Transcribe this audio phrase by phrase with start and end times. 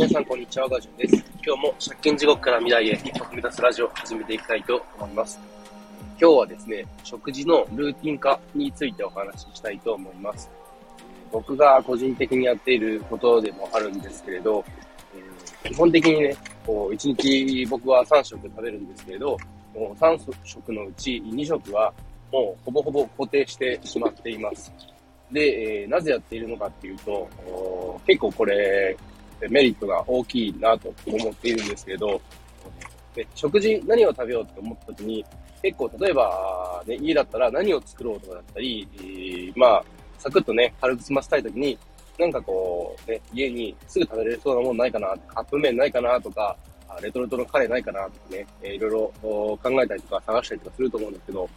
[0.00, 0.66] 皆さん、こんにちは。
[0.66, 1.24] ガジュンです。
[1.44, 5.38] 今日も借金地獄から未来へ一歩踏み出すラジオを始めていきたいと思います。
[6.18, 10.48] 今日はですね、食事のルーティン化についてお話ししたいと思います。
[11.30, 14.64] 僕が個人的にやっていることでもあるんですけれど
[15.64, 16.34] え、基本的にね、
[16.66, 19.36] こう、1日僕は3食食べるんですけれど、
[19.74, 21.92] もう3食のうち2食は
[22.32, 24.72] もうほぼほぼ固定してしまっています。
[25.30, 27.28] で、えー、なぜやっているのかっていうと、
[28.06, 28.96] 結構これ、
[29.48, 32.20] メリットが大きいなと思っているんですけど、
[33.14, 35.24] で食事何を食べようって思った時に、
[35.62, 39.84] 結構例えば、ね、家だったら何を作ろうとかだったり、えー、まあ、
[40.18, 41.78] サクッとね、軽く済ませたい時に、
[42.18, 46.56] なんかこう、ね、家にすぐ食べれそうなもんないかな、カップ麺ないかなとか、
[47.02, 51.48] レトルトのカレーないかなとかね、えー、いろいろ考えたりとか探したりとかすると思うんですけど、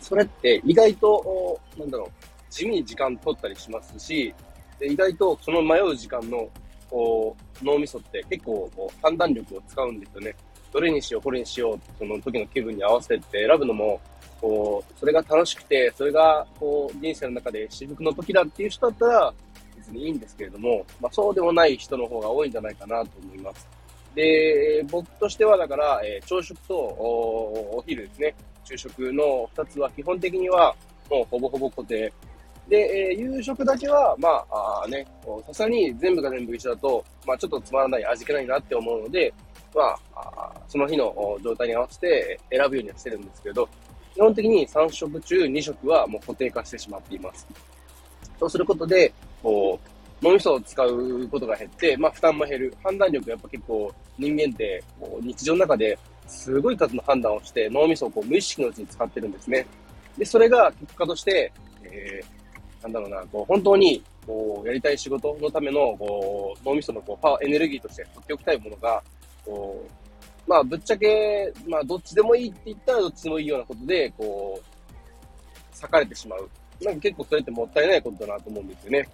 [0.00, 2.08] それって意外と、なんだろう、
[2.50, 4.34] 地味に時間取ったりしますし、
[4.78, 6.48] で意外とその迷う時間の
[6.90, 10.34] こう脳みそって結構こう判断力を使うんですよね。
[10.72, 14.00] どれにしよう、これにしよう、その時の気分に合わせて選ぶのも、
[14.40, 19.34] こう、それが楽しくて、それが、こう、人生の中で至福の時だっていう人だったら、
[19.76, 23.68] 別にいいんですけれども、まあそうでもない人の方が多いんじゃないかなと思います。
[24.16, 30.74] で、僕としてはだから、えー、朝食とお昼ですね、昼食の2つは基本的には
[31.10, 32.12] もうほぼほぼ固定。
[32.68, 35.06] で、えー、夕食だけは、まあ、あね、
[35.46, 39.32] さすがに全部が全部一緒だと、まあ、ちょっとつまらない、味気ないなって思うので、
[39.74, 43.68] まあ、その日の状態に合わせて選ぶようにはしてるんですけど、
[44.14, 47.46] 基本的に3食中2食はもう固定化してしまっています。
[48.38, 49.78] そうすることで、こ
[50.22, 52.74] う、脳みそを使うことが減って、まあ負担も減る。
[52.82, 59.66] 判断力やっぱ結構人間ってこう日常の中ですごい数の判断をして脳みそをこう無意識のうちに使ってるんですね。
[60.16, 62.43] で、それが結果として、えー
[62.84, 69.02] なんだろうな、こう、本当に、こう、やりたい仕事のための、こう、脳みその、こう、パワー、エネルギーとして取っておきたいものが、
[69.46, 69.82] こ
[70.46, 76.50] う、まあ、ぶっちゃけ、まあ、どっちでもいいって言ったらどっちでもいいようなことで、こう、裂かれてしまう。
[76.82, 79.08] なんか結構それってもったいないことだなと思うんですよね。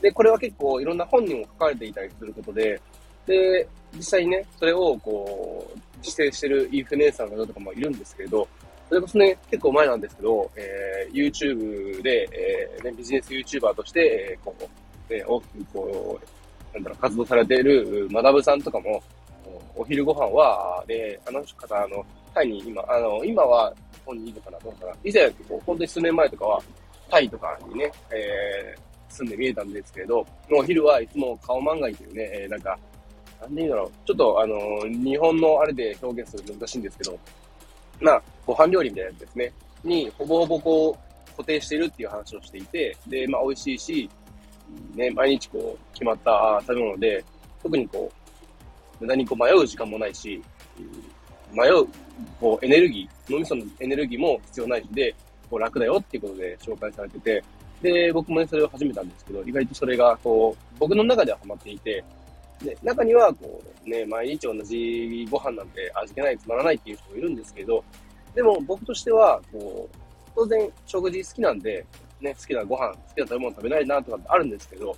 [0.00, 2.80] で、これは結構いろんな本にも書かれていたりすることで、
[3.26, 8.48] で、実際にね、それをこう、実践してるインフルエンサーの方とかもいるんですけれど、
[8.92, 14.54] それこそね、結構前なんですけど、えー、YouTube で、えーね、ビジネス YouTuber として、えー、こ
[15.08, 19.02] う、ね、大きくこう、なんだろう、活動されている、まなぶさんとかも、
[19.74, 22.04] お昼ご飯は、で、あの方、あの、
[22.34, 24.92] タイに今、あの、今は、日本にいるかな、どうかな。
[25.02, 26.62] 以前、こう本当に数年前とかは、
[27.08, 32.78] タイとかにね、えー、住んで見えたんですけれど、お昼はいつも顔漫画というね、えー、なんか、
[33.40, 33.90] なんで言うんだろう。
[34.06, 37.18] ちょっと、あの、日本のあれで表現するの難しいんですけど、
[38.02, 39.52] まあ、ご飯料理みたいなやつですね。
[39.84, 44.10] に、ほぼほぼこう、固定してるっていう話をしていて、で、まあ、美味しいし、
[44.94, 47.24] ね、毎日こう、決まった食べ物で、
[47.62, 48.10] 特にこ
[49.00, 50.42] う、無駄にこう迷う時間もないし、
[51.52, 51.86] 迷う、
[52.40, 55.14] こう、エネルギー、脳みそのエネルギーも必要ないしで、
[55.50, 57.44] こう、楽だよっていうことで紹介されてて、
[57.82, 62.04] で、僕もね、それを始めたんですけど、意外とそれが、こう、僕の中ではハマっていて、
[62.62, 67.84] で、中には、こう、ね、毎日同じご飯なんて味気ない、つまらないっていう人もいるんですけど、
[68.34, 69.96] でも僕としては、こう、
[70.34, 71.84] 当然食事好きなんで、
[72.20, 74.96] ね、好きなご飯、好きな食べ物食べないなとかってあるんですけど、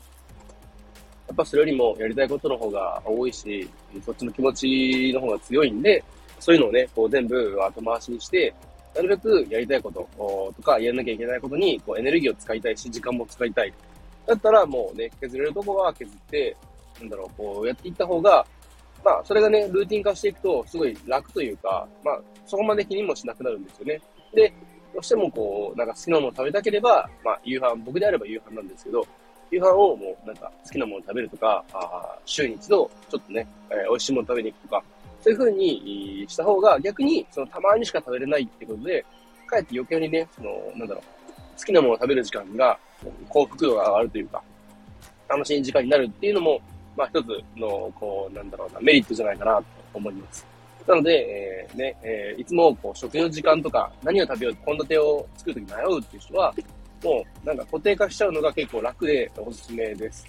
[1.26, 3.68] やっぱそれよりもやりたいことの方が多いし、
[4.04, 6.04] そっちの気持ちの方が強いんで、
[6.38, 8.54] そういうのをね、こう全部後回しにして、
[8.94, 13.72] なるべくやりたいこととか、やらなきゃいけないことにこうエネルギーを使いたいし、時間も使いたい。
[14.26, 16.56] だったらもうね、削れるとこは削って、
[17.04, 18.46] なんだろう、こうやっていった方が、
[19.04, 24.00] まあ、それがね、ルーティン化していくと、すごい楽というか、まあ、そこまで気にもしなくなるんですよね。
[24.34, 24.52] で、
[24.94, 29.06] どうしてもこう、なんか好きなものを食べたければ、まあ、夕飯、僕であれば夕飯なんですけど、
[29.50, 34.84] 夕飯をもうなんか好きなものを食べるとか、あ週に一度ちょっとね、えー、美味しいもの食べに行くとか、
[35.20, 39.04] そういう風にした方が逆にそのたまにしか食べれないってことで、
[39.46, 42.78] かえって余計にね、その、なんだろう、好きなものを食べる時間が
[43.28, 44.42] 幸福度が上がるというか、
[45.28, 46.60] 楽しい時間になるっていうのも、
[46.96, 49.64] まあ一つの、こう、なんだろうな、メリットじゃないかなと
[49.94, 50.46] 思います。
[50.86, 56.54] なので、えー、ね、えー、いつもこう食事の時間とか何を食べよう、献立を作るとき迷うっていう人は、
[57.02, 60.26] もうなんか固定化しちゃうのが結構楽でおすすめです。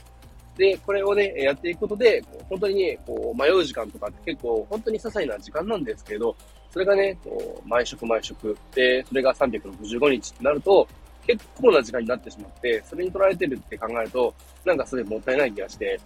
[0.57, 6.35] で、これをね、やっていくことで、本当にね、こう迷う時間とかって結構本当に些細な時間なんですけど、
[6.71, 10.88] それがね、こう毎食毎食で、それが365日ってなると、
[11.27, 14.33] 結構な時間になってしまって、それに取られてるって考えると、
[14.63, 16.00] なんかすごいもったいない気がして、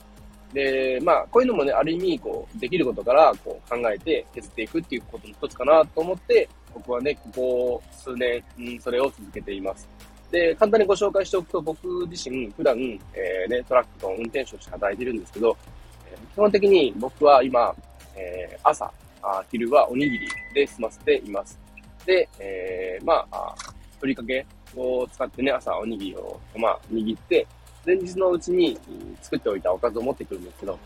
[0.54, 9.88] で、まあ、こういうのもね、ある意味、こう、できることから、こう、考えて削っていくっていうことの一つかなと思って、僕はね、ここ数年、うん、それを続けています。
[10.32, 15.58] で、簡単にご紹介しておくと、僕自身、普段、えー、ね、トラックの運転手として働いてるんですけど
[16.06, 17.76] え、基本的に僕は今、
[18.16, 18.92] えー、朝
[19.22, 21.60] あ、昼はおにぎりで済ませています。
[22.06, 23.56] で、えー、まあ、
[24.00, 27.46] ふりかけを使ってね、朝おにぎりを、まあ、握って、
[27.86, 28.78] 前日のうちに
[29.22, 30.78] 作っておいたおかずを持ってくるんですけど、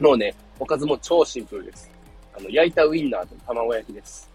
[0.00, 1.90] もうね、おかずも超シンプルです。
[2.36, 4.30] あの、焼いたウインナーと卵焼きです。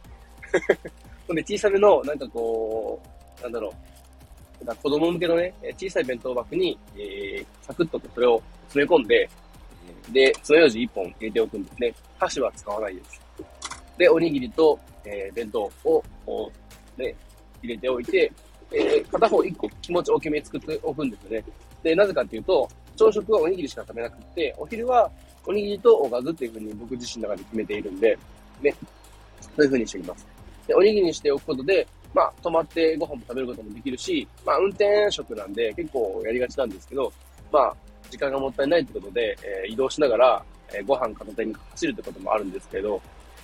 [1.28, 3.00] ほんで、小さめの、なんかこ
[3.40, 3.74] う、なんだろ
[4.62, 9.30] う、子供向けのね、小さい弁当箱に、えー、サクッとそれを詰め込んで、
[10.12, 11.94] で、爪楊枝1本入れておくんですね。
[12.18, 13.22] 箸は使わないです。
[13.98, 16.52] で、おにぎりと、えー、弁当を、こ
[16.98, 17.16] うね、
[17.62, 18.32] 入れておいて、
[18.72, 21.44] えー、片方1個気持ち大きめ作っておくんですよね。
[21.84, 25.10] で、なぜかっていうと、朝食はおにぎりしか食べなくって、お昼は
[25.46, 28.18] おにぎりとおかずっていうふうに僕自身の中で決めているんで、
[28.62, 28.76] ね、
[29.42, 30.28] そういうふうにしています。
[30.68, 37.12] で、おにぎりにしておくことで、まあ、泊まってご飯も食べることもできるし、まあ、運転食なんで結構やりがちなんですけど、
[37.52, 37.76] まあ、
[38.10, 43.02] 時間がもったいないってことで、えー、移動しながら、えー、ご飯片手に走るってこともあるんですけど、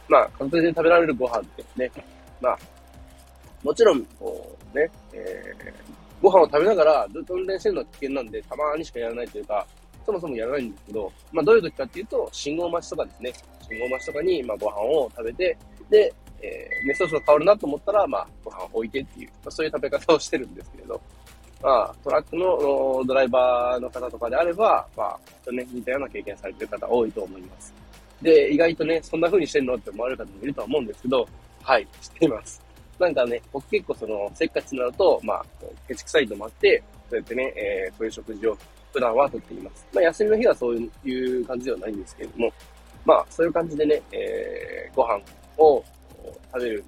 [0.08, 1.92] まあ、片手に食べられるご飯ってね、
[2.40, 2.60] まあ、
[3.64, 9.66] もちろん、こうね、えー、ご飯を食べながらずっと運転してるのは危険なんで、たまにしかやらないというか、
[10.06, 13.34] そもそもやらないんですけど、まあどういう時かっていうと、信号待ちとかですね、
[13.68, 15.58] 信号待ちとかに、まあご飯を食べて、
[15.90, 21.02] で、えー、ね、そろそろ変わるなと思ったら、まあご飯を置いてっていう、まあ、そういう食べ方をしてるんですけれど、
[21.62, 27.74] まあトラックのドライバーの方とかであれば、まあ、きっとね、似たような経験されてる方多いと思います。
[28.22, 31.28] で、意外とね、そんな風にしてんのって思われる方もいるとは思うんですけど、
[31.62, 32.62] はい、しています。
[33.00, 35.46] なんかね、僕結構その、せっかちなると、まあ、
[35.88, 38.58] ケチくさいともあって、そうやってね、えー、そういう食事を
[38.94, 39.88] 普段はとっています。
[39.94, 42.52] まあ、休みの日はそういう感じではないんですけれども、
[43.06, 45.22] まあ、そういう感じでね、えー、ご飯
[45.58, 45.84] を
[46.54, 46.84] 食べる、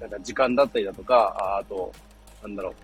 [0.00, 1.92] なんか時間だったりだとか、ああと、
[2.42, 2.74] なんだろう、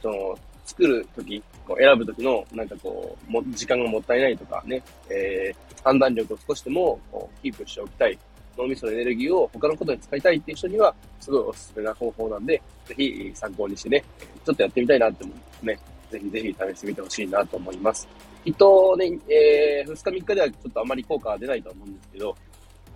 [0.00, 8.18] その、作るとき、こう選ぶときの、なんかこう、も、時間がもったいないとかね、えー、判断力を少しでも、こう、キープしておきたい。
[8.56, 14.04] 脳みそのエネルギーを他のことに使いたいっていう人には、すごいおすすめな方法なんで、ぜひ参考にしてね、
[14.44, 15.78] ちょっとやってみたいなって思うんですね、
[16.10, 18.08] ぜひぜひ試してみてほしいなと思います。
[18.44, 22.36] きっとね、えー、2日3日ではちょっとあまり効果は出ないと思うんですけど、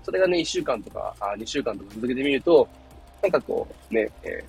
[0.02, 2.68] それがね、1週間とか、あ2週間とか続けてみると、
[3.22, 4.44] なんかこう、ね、えー、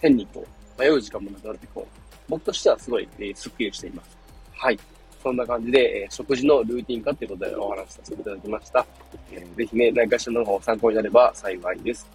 [0.00, 0.44] 変にこ
[0.78, 4.16] う、迷う時間もなくなってこう、僕としてはすごい、えー、スッキリしています。
[4.52, 4.78] はい。
[5.24, 8.86] そんな感じで、え、食事のルーティン化ということでお話しさせていただきました。
[9.32, 12.06] えー、ぜひね、何かしらの方参考になれば幸いです。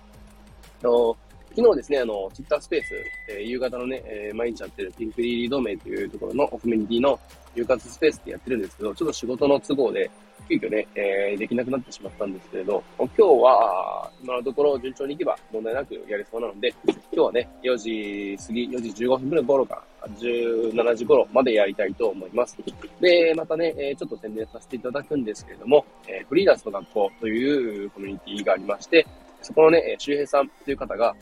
[0.84, 1.18] の
[1.56, 2.94] 昨日ですね、あの、ツイッタースペース、
[3.30, 7.20] えー、夕方のね、えー、毎日やってるピンクリリー同盟というところのコミュニティの
[7.56, 10.12] 夕活スペースってやってるんですけど、ちょっと仕事の都合で、
[10.48, 19.84] 急遽ね、えー、できなくなってしまったんですけれど、今日は、今のところ順調にいけば問題なくやれそうなので、今日はね、4時過ぎ、4時15分ぐらい頃から
[20.18, 22.58] 17時頃までやりたいと思います。
[23.00, 29.06] で、またね、えちょっと宣伝させていただくんですけれども、えフリーランスの学校というコミュニティがありまして、
[29.42, 31.16] そこのね、周平さんという方が、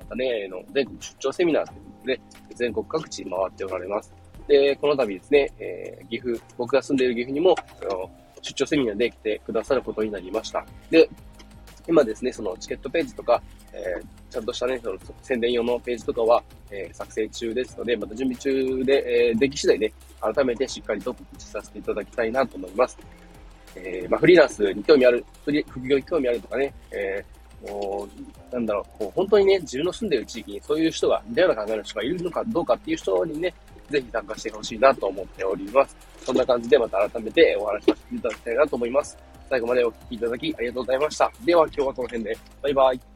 [0.00, 2.20] またね、の全国出張セミナーということで、
[2.54, 4.12] 全国各地回っておられます。
[4.48, 7.54] で、この度ですね、えー、岐阜、僕が住んでいる岐阜にも、
[8.42, 10.64] 出張セミナーで来てくださることになりました。
[10.90, 11.08] で、
[11.86, 22.98] 今ですね、そのチケットページとか、えー、ちゃんとしたね、その宣伝用のページとかは、えー、作成中ですので、また準備中で、えー、でき次第ね、改めてしっかりと告知させていただきたいなと思います。
[23.74, 28.08] えー、まあ、フリーランスに興味ある、副業に興味あるとかね、えー、も
[28.50, 33.54] う、なんだろう、もう本当にね、自分の住んでる地域にそういう人が、似たような考えの人がいるのかどうかっていう人にね、
[33.90, 35.96] ぜひ参加してほしいなと思っております。
[36.24, 39.18] そんな感じでまた改めてお話しさせていただきたいなと思います。
[39.48, 41.32] 最後までお聴きいただきありがとうございました。
[41.44, 42.38] では今日はこの辺で。
[42.62, 43.09] バイバイ。